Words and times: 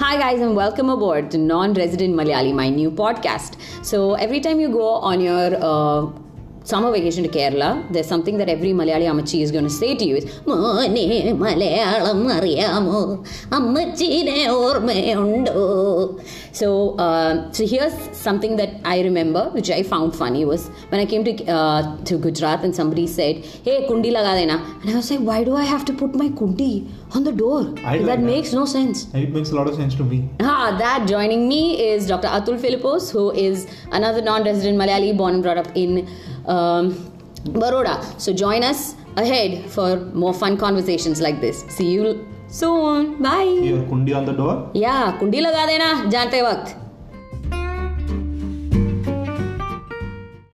Hi, 0.00 0.16
guys, 0.16 0.40
and 0.40 0.56
welcome 0.56 0.88
aboard 0.88 1.30
to 1.32 1.36
Non 1.36 1.74
Resident 1.74 2.14
Malayali, 2.14 2.54
my 2.54 2.70
new 2.70 2.90
podcast. 2.90 3.56
So, 3.84 4.14
every 4.14 4.40
time 4.40 4.58
you 4.58 4.70
go 4.70 4.92
on 4.92 5.20
your 5.20 5.54
uh, 5.60 6.06
summer 6.69 6.91
vacation 6.91 7.21
to 7.23 7.29
Kerala, 7.29 7.67
there's 7.93 8.07
something 8.07 8.37
that 8.39 8.49
every 8.49 8.69
Malayali 8.79 9.05
Amachi 9.11 9.41
is 9.41 9.51
going 9.51 9.65
to 9.65 9.69
say 9.81 9.89
to 9.99 10.05
you 10.09 10.15
is 10.19 10.25
"മോനെ 10.47 11.03
മലയാളം 11.43 12.21
അറിയാമോ 12.37 13.01
അമ്മച്ചീനെ 13.57 14.39
ഓർമ്മയുണ്ടോ 14.61 15.65
so 16.59 16.67
uh, 17.05 17.31
so 17.55 17.61
here's 17.71 17.95
something 18.25 18.53
that 18.61 18.71
I 18.93 19.01
remember 19.07 19.41
which 19.55 19.69
I 19.77 19.83
found 19.93 20.09
funny 20.21 20.43
was 20.51 20.61
when 20.91 20.99
I 21.03 21.07
came 21.13 21.23
to 21.29 21.33
uh, 21.57 21.81
to 22.09 22.13
Gujarat 22.25 22.61
and 22.67 22.73
somebody 22.79 23.05
said 23.17 23.35
hey 23.67 23.77
kundi 23.89 24.11
laga 24.17 24.33
dena 24.39 24.57
and 24.79 24.87
I 24.93 24.97
was 25.01 25.09
like 25.13 25.23
why 25.31 25.39
do 25.49 25.53
I 25.63 25.67
have 25.73 25.83
to 25.89 25.95
put 26.01 26.13
my 26.23 26.29
kundi 26.39 26.71
on 27.15 27.23
the 27.29 27.35
door 27.43 27.61
I 27.63 27.95
like 27.95 28.05
that 28.11 28.21
that. 28.21 28.29
makes 28.33 28.51
no 28.59 28.65
sense 28.77 28.97
It 29.25 29.31
makes 29.37 29.51
a 29.55 29.57
lot 29.59 29.67
of 29.71 29.75
sense 29.81 29.95
to 30.01 30.05
me. 30.11 30.19
Ah, 30.51 30.67
that 30.83 31.01
joining 31.15 31.43
me 31.53 31.61
is 31.91 32.01
Dr. 32.13 32.29
Atul 32.37 32.57
Philippos, 32.65 33.03
who 33.15 33.25
is 33.47 33.57
another 33.99 34.23
non-resident 34.31 34.77
Malayali 34.83 35.11
born 35.21 35.33
and 35.37 35.43
brought 35.47 35.61
up 35.63 35.69
in 35.83 35.91
um, 36.46 36.94
Baroda. 37.44 38.02
So 38.18 38.32
join 38.32 38.62
us 38.62 38.94
ahead 39.16 39.70
for 39.70 39.96
more 40.12 40.34
fun 40.34 40.56
conversations 40.56 41.20
like 41.20 41.40
this. 41.40 41.64
See 41.68 41.90
you 41.90 42.26
soon. 42.48 43.22
Bye. 43.22 43.42
Your 43.62 43.82
kundi 43.84 44.14
on 44.16 44.24
the 44.24 44.32
door? 44.32 44.70
Yeah, 44.74 45.16
kundi 45.18 45.40
laga 45.40 45.66
dena 45.66 46.10
jante 46.10 46.42
waqt. 46.42 46.76